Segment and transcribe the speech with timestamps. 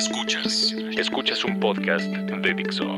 [0.00, 0.74] Escuchas.
[0.96, 2.96] Escuchas un podcast de Dixo.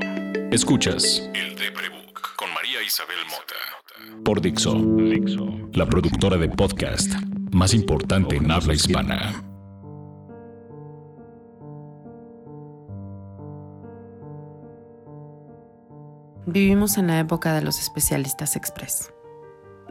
[0.52, 4.23] Escuchas El Deprebook con María Isabel Mota.
[4.25, 4.75] Por Dixo.
[4.75, 5.49] Dixo.
[5.73, 7.12] La productora de podcast
[7.50, 9.32] más importante en habla hispana.
[16.46, 19.12] Vivimos en la época de los especialistas express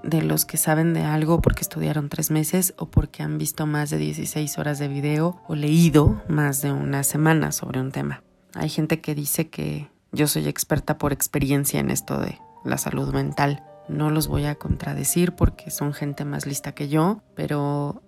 [0.03, 3.89] de los que saben de algo porque estudiaron tres meses o porque han visto más
[3.89, 8.23] de 16 horas de video o leído más de una semana sobre un tema.
[8.53, 13.13] Hay gente que dice que yo soy experta por experiencia en esto de la salud
[13.13, 13.63] mental.
[13.87, 18.03] No los voy a contradecir porque son gente más lista que yo, pero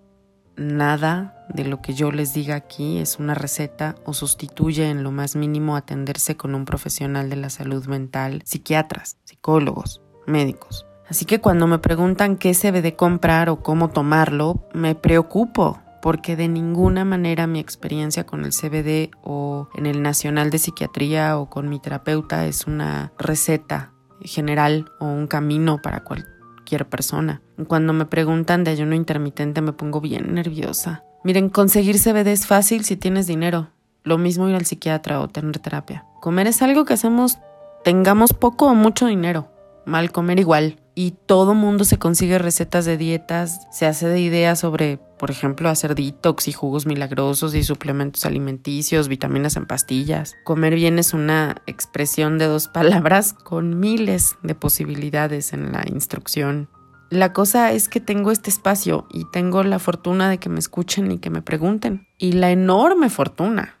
[0.56, 5.10] nada de lo que yo les diga aquí es una receta o sustituye en lo
[5.10, 10.86] más mínimo atenderse con un profesional de la salud mental, psiquiatras, psicólogos, médicos.
[11.08, 15.80] Así que cuando me preguntan qué se debe de comprar o cómo tomarlo, me preocupo
[16.00, 21.38] porque de ninguna manera mi experiencia con el CBD o en el Nacional de Psiquiatría
[21.38, 27.40] o con mi terapeuta es una receta general o un camino para cualquier persona.
[27.68, 31.04] Cuando me preguntan de ayuno intermitente me pongo bien nerviosa.
[31.22, 33.68] Miren, conseguir CBD es fácil si tienes dinero.
[34.02, 36.04] Lo mismo ir al psiquiatra o tener terapia.
[36.20, 37.38] Comer es algo que hacemos
[37.82, 39.48] tengamos poco o mucho dinero.
[39.86, 44.60] Mal comer igual y todo mundo se consigue recetas de dietas, se hace de ideas
[44.60, 50.36] sobre, por ejemplo, hacer detox y jugos milagrosos y suplementos alimenticios, vitaminas en pastillas.
[50.44, 56.68] Comer bien es una expresión de dos palabras con miles de posibilidades en la instrucción.
[57.10, 61.12] La cosa es que tengo este espacio y tengo la fortuna de que me escuchen
[61.12, 62.06] y que me pregunten.
[62.18, 63.78] Y la enorme fortuna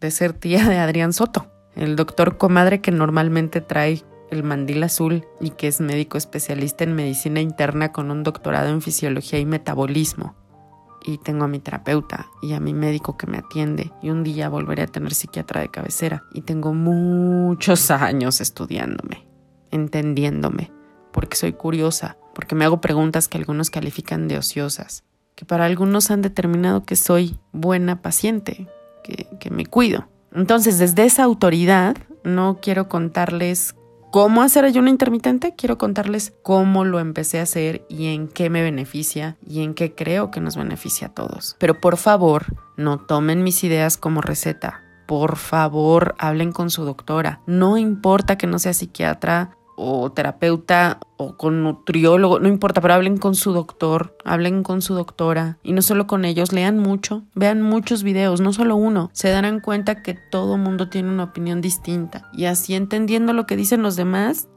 [0.00, 1.46] de ser tía de Adrián Soto,
[1.76, 4.02] el doctor comadre que normalmente trae
[4.32, 8.82] el mandil azul y que es médico especialista en medicina interna con un doctorado en
[8.82, 10.34] fisiología y metabolismo.
[11.04, 14.48] Y tengo a mi terapeuta y a mi médico que me atiende y un día
[14.48, 16.24] volveré a tener psiquiatra de cabecera.
[16.32, 19.26] Y tengo muchos años estudiándome,
[19.70, 20.72] entendiéndome,
[21.12, 25.04] porque soy curiosa, porque me hago preguntas que algunos califican de ociosas,
[25.34, 28.68] que para algunos han determinado que soy buena paciente,
[29.02, 30.06] que, que me cuido.
[30.32, 33.74] Entonces, desde esa autoridad, no quiero contarles
[34.12, 38.62] cómo hacer ayuno intermitente, quiero contarles cómo lo empecé a hacer y en qué me
[38.62, 41.56] beneficia y en qué creo que nos beneficia a todos.
[41.58, 42.44] Pero por favor,
[42.76, 44.82] no tomen mis ideas como receta.
[45.06, 47.40] Por favor, hablen con su doctora.
[47.46, 53.18] No importa que no sea psiquiatra, o terapeuta o con nutriólogo, no importa, pero hablen
[53.18, 57.62] con su doctor, hablen con su doctora y no solo con ellos, lean mucho, vean
[57.62, 62.28] muchos videos, no solo uno, se darán cuenta que todo mundo tiene una opinión distinta
[62.32, 64.48] y así entendiendo lo que dicen los demás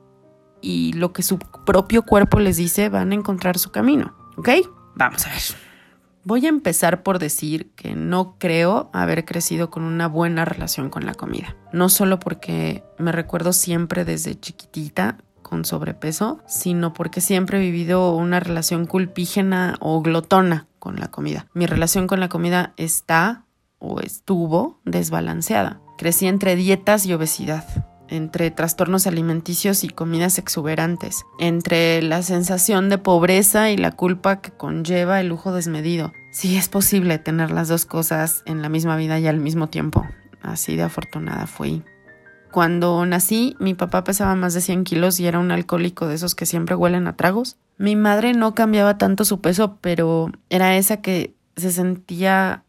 [0.62, 4.50] y lo que su propio cuerpo les dice, van a encontrar su camino, ¿ok?
[4.96, 5.75] Vamos a ver.
[6.28, 11.06] Voy a empezar por decir que no creo haber crecido con una buena relación con
[11.06, 11.56] la comida.
[11.72, 18.16] No solo porque me recuerdo siempre desde chiquitita con sobrepeso, sino porque siempre he vivido
[18.16, 21.46] una relación culpígena o glotona con la comida.
[21.54, 23.46] Mi relación con la comida está
[23.78, 25.80] o estuvo desbalanceada.
[25.96, 32.98] Crecí entre dietas y obesidad entre trastornos alimenticios y comidas exuberantes, entre la sensación de
[32.98, 36.12] pobreza y la culpa que conlleva el lujo desmedido.
[36.32, 40.06] Sí es posible tener las dos cosas en la misma vida y al mismo tiempo.
[40.42, 41.84] Así de afortunada fui.
[42.52, 46.36] Cuando nací, mi papá pesaba más de 100 kilos y era un alcohólico de esos
[46.36, 47.58] que siempre huelen a tragos.
[47.78, 52.65] Mi madre no cambiaba tanto su peso, pero era esa que se sentía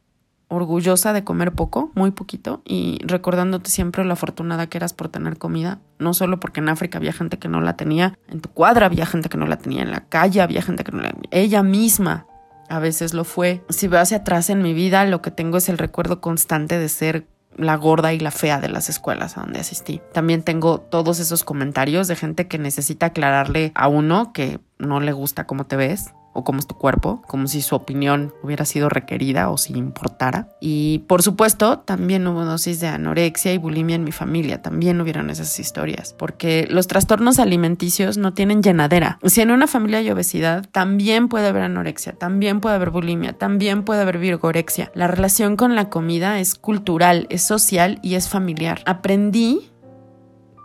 [0.49, 5.39] orgullosa de comer poco, muy poquito, y recordándote siempre lo afortunada que eras por tener
[5.39, 8.87] comida, no solo porque en África había gente que no la tenía, en tu cuadra
[8.87, 11.29] había gente que no la tenía, en la calle había gente que no la tenía,
[11.31, 12.27] ella misma
[12.69, 13.63] a veces lo fue.
[13.69, 16.89] Si veo hacia atrás en mi vida, lo que tengo es el recuerdo constante de
[16.89, 20.01] ser la gorda y la fea de las escuelas a donde asistí.
[20.13, 25.13] También tengo todos esos comentarios de gente que necesita aclararle a uno que no le
[25.13, 28.89] gusta cómo te ves o cómo es tu cuerpo, como si su opinión hubiera sido
[28.89, 30.49] requerida o si importara.
[30.61, 35.31] Y por supuesto, también hubo dosis de anorexia y bulimia en mi familia, también hubieron
[35.31, 39.19] esas historias, porque los trastornos alimenticios no tienen llenadera.
[39.25, 43.85] Si en una familia hay obesidad, también puede haber anorexia, también puede haber bulimia, también
[43.85, 44.91] puede haber virgorexia.
[44.95, 48.83] La relación con la comida es cultural, es social y es familiar.
[48.87, 49.71] Aprendí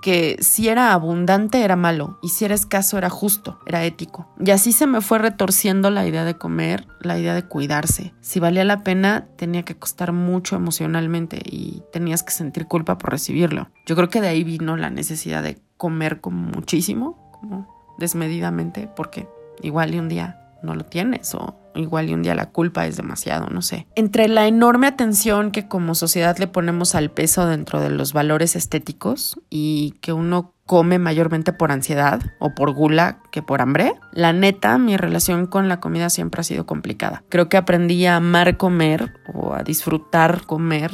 [0.02, 4.28] que si era abundante era malo y si era escaso era justo, era ético.
[4.44, 8.14] Y así se me fue retorciendo la idea de comer, la idea de cuidarse.
[8.22, 13.12] Si valía la pena, tenía que costar mucho emocionalmente y tenías que sentir culpa por
[13.12, 13.70] recibirlo.
[13.86, 19.28] Yo creo que de ahí vino la necesidad de comer como muchísimo, como desmedidamente, porque
[19.62, 22.98] igual y un día no lo tienes o igual y un día la culpa es
[22.98, 23.88] demasiado, no sé.
[23.96, 28.56] Entre la enorme atención que como sociedad le ponemos al peso dentro de los valores
[28.56, 34.32] estéticos y que uno come mayormente por ansiedad o por gula que por hambre, la
[34.32, 37.24] neta, mi relación con la comida siempre ha sido complicada.
[37.30, 40.92] Creo que aprendí a amar comer o a disfrutar comer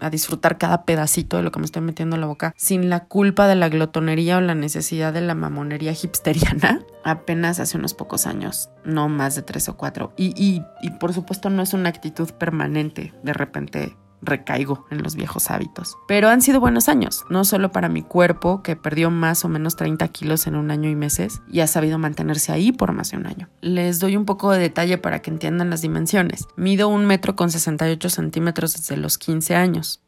[0.00, 3.04] a disfrutar cada pedacito de lo que me estoy metiendo en la boca sin la
[3.04, 8.26] culpa de la glotonería o la necesidad de la mamonería hipsteriana apenas hace unos pocos
[8.26, 10.12] años, no más de tres o cuatro.
[10.16, 15.14] Y, y, y por supuesto no es una actitud permanente, de repente recaigo en los
[15.16, 15.96] viejos hábitos.
[16.08, 19.76] Pero han sido buenos años, no solo para mi cuerpo, que perdió más o menos
[19.76, 23.18] 30 kilos en un año y meses y ha sabido mantenerse ahí por más de
[23.18, 23.48] un año.
[23.60, 26.46] Les doy un poco de detalle para que entiendan las dimensiones.
[26.56, 30.02] Mido un metro con 68 centímetros desde los 15 años.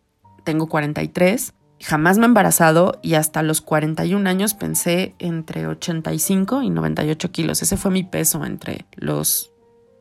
[0.45, 6.71] Tengo 43 jamás me he embarazado y hasta los 41 años pensé entre 85 y
[6.71, 7.63] 98 kilos.
[7.63, 9.53] Ese fue mi peso entre los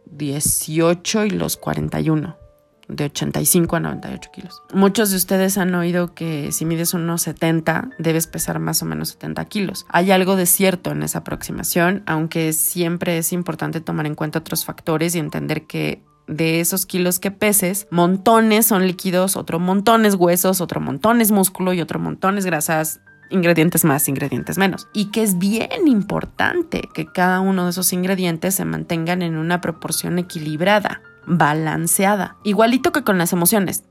[0.05, 2.46] 18 y los 41
[2.87, 4.63] de 85 a 98 kilos.
[4.73, 9.09] Muchos de ustedes han oído que si mides unos 70 debes pesar más o menos
[9.09, 9.85] 70 kilos.
[9.89, 14.65] Hay algo de cierto en esa aproximación, aunque siempre es importante tomar en cuenta otros
[14.65, 20.59] factores y entender que de esos kilos que peses, montones son líquidos, otro montones huesos,
[20.59, 22.99] otro montones músculo y otro montones grasas
[23.29, 24.87] ingredientes más, ingredientes menos.
[24.93, 29.61] Y que es bien importante que cada uno de esos ingredientes se mantengan en una
[29.61, 32.37] proporción equilibrada balanceada.
[32.43, 33.83] Igualito que con las emociones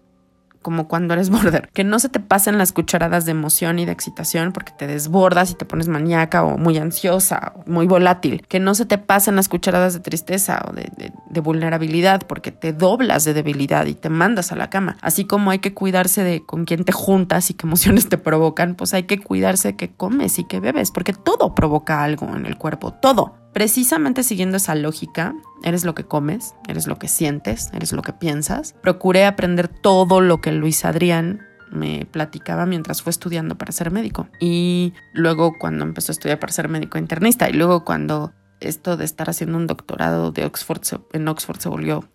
[0.66, 3.92] como cuando eres border, que no se te pasen las cucharadas de emoción y de
[3.92, 8.58] excitación porque te desbordas y te pones maníaca o muy ansiosa o muy volátil, que
[8.58, 10.90] no se te pasen las cucharadas de tristeza o de,
[11.30, 15.52] de, vulnerabilidad porque te doblas de debilidad y te mandas a la cama, así como
[15.52, 19.04] hay que cuidarse de con quién te juntas y qué emociones te provocan, pues hay
[19.04, 22.92] que cuidarse de qué comes y qué bebes, porque todo provoca algo en el cuerpo,
[22.92, 23.36] todo.
[23.56, 28.12] Precisamente siguiendo esa lógica, eres lo que comes, eres lo que sientes, eres lo que
[28.12, 28.74] piensas.
[28.82, 34.28] Procuré aprender todo lo que Luis Adrián me platicaba mientras fue estudiando para ser médico.
[34.40, 39.06] Y luego cuando empezó a estudiar para ser médico internista y luego cuando esto de
[39.06, 40.82] estar haciendo un doctorado de Oxford
[41.14, 42.06] en Oxford se volvió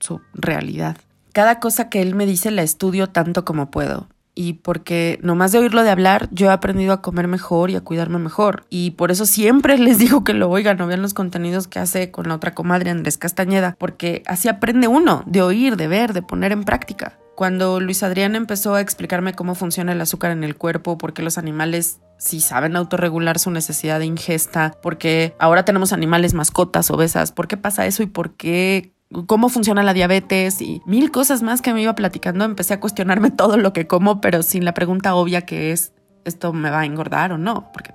[0.00, 0.98] su realidad.
[1.32, 5.58] Cada cosa que él me dice la estudio tanto como puedo y porque nomás de
[5.58, 8.66] oírlo de hablar, yo he aprendido a comer mejor y a cuidarme mejor.
[8.70, 12.12] Y por eso siempre les digo que lo oigan, no vean los contenidos que hace
[12.12, 16.22] con la otra comadre Andrés Castañeda, porque así aprende uno, de oír, de ver, de
[16.22, 17.18] poner en práctica.
[17.34, 21.22] Cuando Luis Adrián empezó a explicarme cómo funciona el azúcar en el cuerpo, por qué
[21.22, 27.32] los animales si saben autorregular su necesidad de ingesta, porque ahora tenemos animales mascotas obesas,
[27.32, 28.92] ¿por qué pasa eso y por qué
[29.26, 33.30] cómo funciona la diabetes y mil cosas más que me iba platicando, empecé a cuestionarme
[33.36, 35.92] todo lo que como, pero sin la pregunta obvia que es,
[36.24, 37.70] ¿esto me va a engordar o no?
[37.72, 37.94] Porque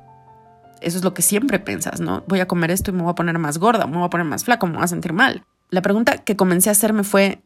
[0.82, 2.24] eso es lo que siempre piensas, ¿no?
[2.28, 4.28] Voy a comer esto y me voy a poner más gorda, me voy a poner
[4.28, 5.44] más flaco, me voy a sentir mal.
[5.70, 7.42] La pregunta que comencé a hacerme fue,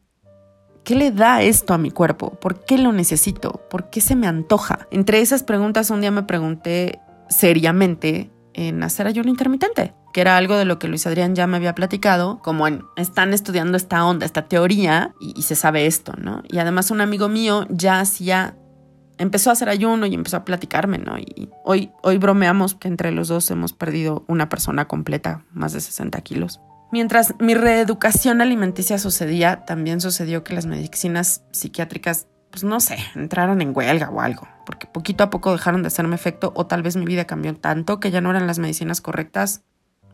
[0.84, 2.30] ¿qué le da esto a mi cuerpo?
[2.30, 3.62] ¿Por qué lo necesito?
[3.70, 4.88] ¿Por qué se me antoja?
[4.90, 8.30] Entre esas preguntas un día me pregunté seriamente
[8.66, 11.74] en hacer ayuno intermitente que era algo de lo que Luis Adrián ya me había
[11.74, 16.42] platicado, como en, están estudiando esta onda, esta teoría, y, se sabe esto, ¿no?
[16.48, 18.56] Y además un amigo mío ya hacía
[19.18, 21.18] empezó a hacer ayuno y empezó a platicarme, ¿no?
[21.18, 25.80] Y hoy, hoy bromeamos que entre los dos hemos perdido una persona completa, más de
[25.80, 26.60] 60 kilos.
[26.92, 32.28] Mientras mi reeducación alimenticia sucedía, también sucedió que las medicinas psiquiátricas,
[32.58, 36.16] pues no sé, entraron en huelga o algo, porque poquito a poco dejaron de hacerme
[36.16, 39.62] efecto o tal vez mi vida cambió tanto que ya no eran las medicinas correctas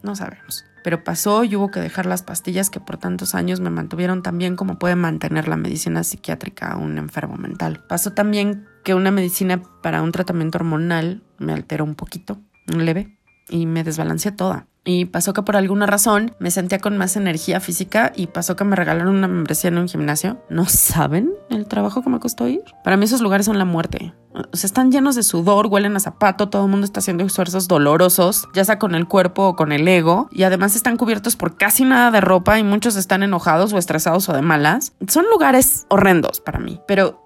[0.03, 0.67] no sabemos.
[0.83, 4.37] Pero pasó y hubo que dejar las pastillas que por tantos años me mantuvieron tan
[4.37, 7.83] bien como puede mantener la medicina psiquiátrica a un enfermo mental.
[7.89, 12.39] Pasó también que una medicina para un tratamiento hormonal me alteró un poquito,
[12.71, 14.67] un leve, y me desbalanceé toda.
[14.85, 18.64] Y pasó que por alguna razón me sentía con más energía física y pasó que
[18.64, 20.43] me regalaron una membresía en un gimnasio.
[20.50, 22.62] ¿No saben el trabajo que me costó ir?
[22.85, 24.14] Para mí esos lugares son la muerte.
[24.53, 27.69] O sea, están llenos de sudor, huelen a zapato, todo el mundo está haciendo esfuerzos
[27.69, 31.57] dolorosos, ya sea con el cuerpo o con el ego, y además están cubiertos por
[31.57, 34.93] casi nada de ropa y muchos están enojados o estresados o de malas.
[35.07, 37.23] Son lugares horrendos para mí, pero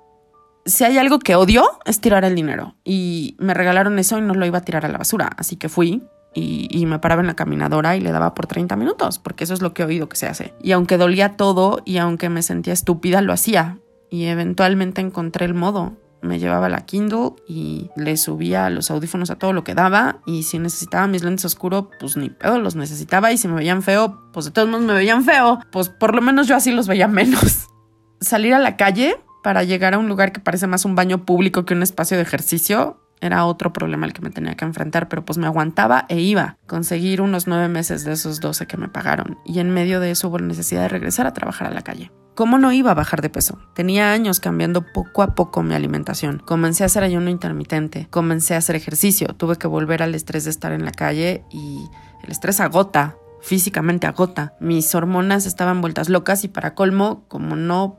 [0.67, 2.77] si hay algo que odio es tirar el dinero.
[2.85, 5.31] Y me regalaron eso y no lo iba a tirar a la basura.
[5.39, 6.03] Así que fui
[6.39, 9.63] y, me paraba en la caminadora y le daba por 30 minutos, porque eso es
[9.63, 10.55] lo que he oído que se hace.
[10.63, 13.79] Y aunque dolía todo y aunque me sentía estúpida, lo hacía.
[14.11, 15.97] Y eventualmente encontré el modo.
[16.21, 20.21] Me llevaba la Kindle y le subía los audífonos a todo lo que daba.
[20.27, 23.33] Y si necesitaba mis lentes oscuros, pues ni pedo, los necesitaba.
[23.33, 25.61] Y si me veían feo, pues de todos modos me veían feo.
[25.71, 27.69] Pues por lo menos yo así los veía menos.
[28.21, 31.65] Salir a la calle para llegar a un lugar que parece más un baño público
[31.65, 35.25] que un espacio de ejercicio era otro problema el que me tenía que enfrentar, pero
[35.25, 36.57] pues me aguantaba e iba.
[36.67, 40.29] Conseguir unos nueve meses de esos doce que me pagaron y en medio de eso
[40.29, 42.11] hubo necesidad de regresar a trabajar a la calle.
[42.35, 43.59] ¿Cómo no iba a bajar de peso?
[43.75, 46.39] Tenía años cambiando poco a poco mi alimentación.
[46.39, 50.51] Comencé a hacer ayuno intermitente, comencé a hacer ejercicio, tuve que volver al estrés de
[50.51, 51.81] estar en la calle y
[52.23, 54.55] el estrés agota, físicamente agota.
[54.61, 57.99] Mis hormonas estaban vueltas locas y para colmo, como no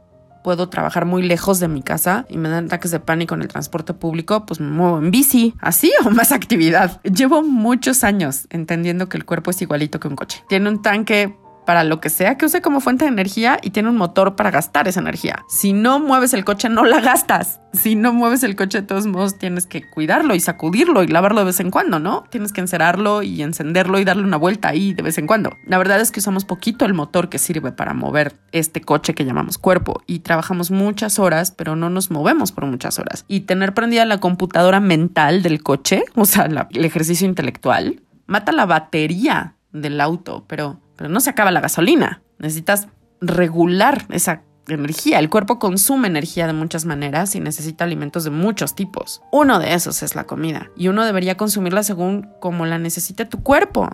[0.50, 3.48] puedo trabajar muy lejos de mi casa y me dan ataques de pánico en el
[3.48, 7.00] transporte público, pues me muevo en bici, así o más actividad.
[7.04, 10.44] Llevo muchos años entendiendo que el cuerpo es igualito que un coche.
[10.50, 13.90] Tiene un tanque para lo que sea que use como fuente de energía y tiene
[13.90, 15.44] un motor para gastar esa energía.
[15.48, 17.60] Si no mueves el coche, no la gastas.
[17.74, 21.42] Si no mueves el coche, de todos modos tienes que cuidarlo y sacudirlo y lavarlo
[21.42, 22.24] de vez en cuando, ¿no?
[22.30, 25.56] Tienes que encerarlo y encenderlo y darle una vuelta ahí de vez en cuando.
[25.66, 29.26] La verdad es que usamos poquito el motor que sirve para mover este coche que
[29.26, 33.26] llamamos cuerpo y trabajamos muchas horas, pero no nos movemos por muchas horas.
[33.28, 38.66] Y tener prendida la computadora mental del coche, o sea, el ejercicio intelectual, mata la
[38.66, 42.22] batería del auto, pero pero no se acaba la gasolina.
[42.40, 42.90] Necesitas
[43.22, 45.20] regular esa energía.
[45.20, 49.22] El cuerpo consume energía de muchas maneras y necesita alimentos de muchos tipos.
[49.32, 53.42] Uno de esos es la comida y uno debería consumirla según como la necesite tu
[53.44, 53.90] cuerpo,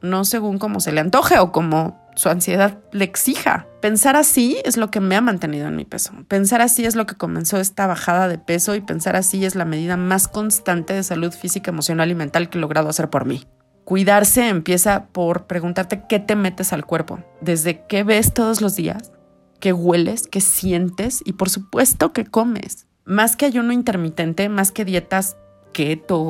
[0.00, 3.66] no según como se le antoje o como su ansiedad le exija.
[3.82, 6.14] Pensar así es lo que me ha mantenido en mi peso.
[6.26, 9.66] Pensar así es lo que comenzó esta bajada de peso y pensar así es la
[9.66, 13.46] medida más constante de salud física, emocional y mental que he logrado hacer por mí.
[13.86, 19.12] Cuidarse empieza por preguntarte qué te metes al cuerpo, desde qué ves todos los días,
[19.60, 22.88] qué hueles, qué sientes y por supuesto qué comes.
[23.04, 25.36] Más que ayuno intermitente, más que dietas
[25.72, 26.20] keto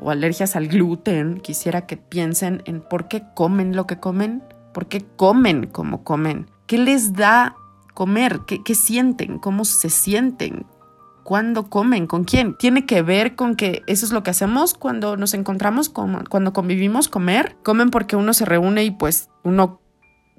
[0.00, 4.42] o alergias al gluten, quisiera que piensen en por qué comen lo que comen,
[4.74, 7.54] por qué comen como comen, qué les da
[7.94, 10.66] comer, qué, qué sienten, cómo se sienten,
[11.28, 12.56] cuándo comen, con quién.
[12.56, 17.08] Tiene que ver con que eso es lo que hacemos cuando nos encontramos, cuando convivimos,
[17.08, 17.54] comer.
[17.62, 19.78] Comen porque uno se reúne y pues uno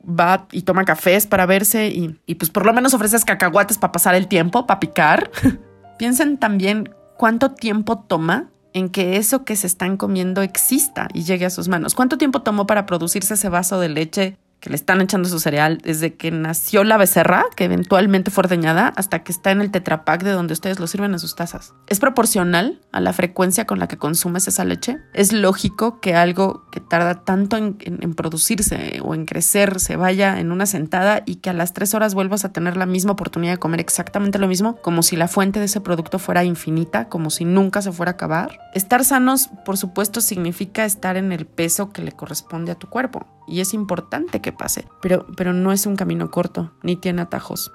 [0.04, 3.92] va y toma cafés para verse y, y pues por lo menos ofreces cacahuates para
[3.92, 5.30] pasar el tiempo, para picar.
[6.00, 11.46] Piensen también cuánto tiempo toma en que eso que se están comiendo exista y llegue
[11.46, 11.94] a sus manos.
[11.94, 15.80] ¿Cuánto tiempo tomó para producirse ese vaso de leche que le están echando su cereal
[15.84, 20.24] desde que nació la becerra, que eventualmente fue ordeñada, hasta que está en el tetrapack
[20.24, 21.74] de donde ustedes lo sirven en sus tazas.
[21.88, 24.98] ¿Es proporcional a la frecuencia con la que consumes esa leche?
[25.14, 27.78] ¿Es lógico que algo que tarda tanto en,
[28.16, 32.14] producirse o en crecer se vaya en una sentada y que a las tres horas
[32.14, 35.60] vuelvas a tener la misma oportunidad de comer exactamente lo mismo, como si la fuente
[35.60, 38.60] de ese producto fuera infinita, como si nunca se fuera a acabar?
[38.74, 43.39] Estar sanos, por supuesto, significa estar en el peso que le corresponde a tu cuerpo
[43.50, 47.72] y es importante que pase, pero, pero no es un camino corto, ni tiene atajos.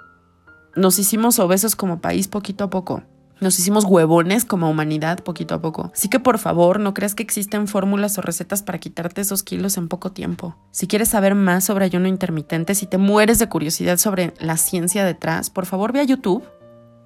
[0.77, 3.03] Nos hicimos obesos como país poquito a poco.
[3.41, 5.91] Nos hicimos huevones como humanidad poquito a poco.
[5.93, 9.77] Así que por favor, no creas que existen fórmulas o recetas para quitarte esos kilos
[9.77, 10.57] en poco tiempo.
[10.71, 15.05] Si quieres saber más sobre ayuno intermitente, si te mueres de curiosidad sobre la ciencia
[15.05, 16.45] detrás, por favor ve a YouTube.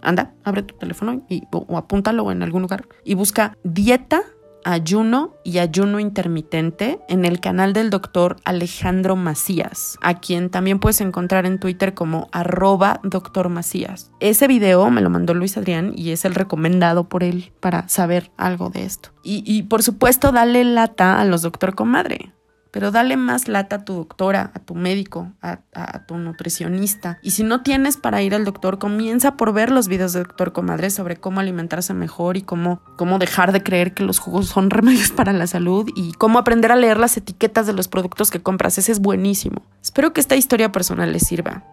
[0.01, 4.23] Anda, abre tu teléfono y, o apúntalo en algún lugar y busca dieta
[4.65, 11.01] ayuno y ayuno intermitente en el canal del doctor Alejandro Macías, a quien también puedes
[11.01, 14.11] encontrar en Twitter como arroba doctor Macías.
[14.21, 18.31] Ese video me lo mandó Luis Adrián y es el recomendado por él para saber
[18.37, 19.11] algo de esto.
[19.23, 22.33] Y, y por supuesto, dale lata a los doctor comadre
[22.71, 25.59] pero dale más lata a tu doctora, a tu médico, a,
[26.07, 27.19] tu nutricionista.
[27.23, 30.53] Y si no tienes para ir al doctor, comienza por ver los videos de doctor
[30.53, 34.71] comadre sobre cómo alimentarse mejor y cómo, cómo dejar de creer que los jugos son
[34.71, 38.41] remedios para la salud y cómo aprender a leer las etiquetas de los productos que
[38.41, 38.79] compras.
[38.79, 39.63] Ese es buenísimo.
[39.83, 41.65] Espero que esta historia personal les sirva.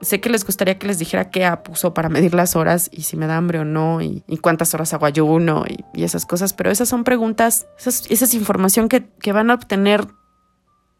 [0.00, 3.02] Sé que les gustaría que les dijera qué app uso para medir las horas y
[3.02, 6.54] si me da hambre o no y, cuántas horas hago ayuno y, y, esas cosas,
[6.54, 10.08] pero esas son preguntas, esa es información que, que van a obtener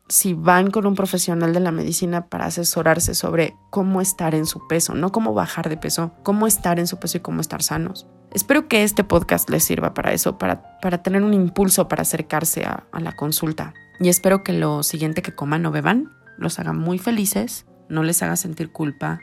[0.09, 4.67] si van con un profesional de la medicina para asesorarse sobre cómo estar en su
[4.67, 8.07] peso, no cómo bajar de peso, cómo estar en su peso y cómo estar sanos.
[8.33, 12.65] Espero que este podcast les sirva para eso, para, para tener un impulso para acercarse
[12.65, 13.75] a, la consulta.
[14.01, 18.23] Y espero que lo siguiente que coman o beban los haga muy felices, no les
[18.23, 19.21] haga sentir culpa,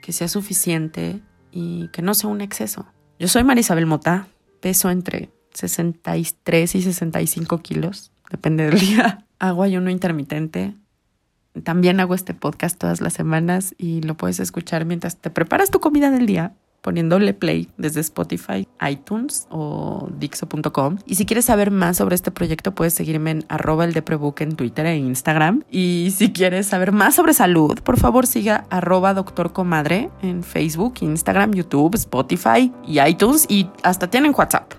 [0.00, 1.20] que sea suficiente
[1.50, 2.86] y que no sea un exceso.
[3.18, 4.28] Yo soy Marisabel Mota,
[4.60, 10.74] peso entre 63 y 65 kilos, depende del día hago ayuno intermitente.
[11.64, 15.80] También hago este podcast todas las semanas y lo puedes escuchar mientras te preparas tu
[15.80, 20.98] comida del día poniéndole play desde Spotify, iTunes o Dixo.com.
[21.06, 24.56] Y si quieres saber más sobre este proyecto, puedes seguirme en arroba el deprebook en
[24.56, 25.62] Twitter e Instagram.
[25.70, 30.94] Y si quieres saber más sobre salud, por favor siga arroba doctor comadre en Facebook,
[31.00, 34.72] Instagram, YouTube, Spotify y iTunes y hasta tienen WhatsApp.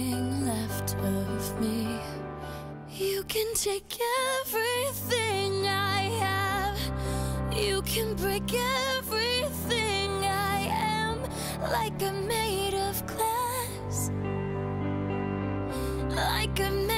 [0.00, 1.86] nothing left of me.
[2.90, 3.98] You can take
[4.40, 6.78] everything I have,
[7.56, 8.52] you can break
[8.98, 11.22] everything I am,
[11.62, 14.10] like I'm made of glass,
[16.14, 16.89] like I'm.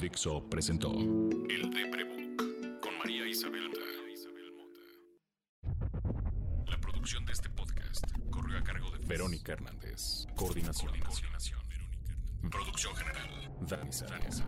[0.00, 3.80] Dixo presentó El Deprebook con María Isabel Mota.
[6.70, 10.26] La producción de este podcast corrió a cargo de Verónica Hernández.
[10.36, 10.92] Coordinación.
[11.00, 11.60] Coordinación.
[11.68, 12.50] Verónica Hernández.
[12.50, 13.56] Producción general.
[13.62, 14.42] Dani Sánchez.